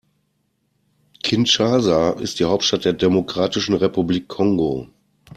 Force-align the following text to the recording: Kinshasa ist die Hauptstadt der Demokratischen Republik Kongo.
Kinshasa 1.21 2.13
ist 2.13 2.39
die 2.39 2.45
Hauptstadt 2.45 2.85
der 2.85 2.93
Demokratischen 2.93 3.75
Republik 3.75 4.27
Kongo. 4.27 4.87